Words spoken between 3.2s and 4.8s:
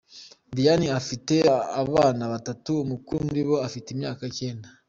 muri bo afite imyaka icyenda.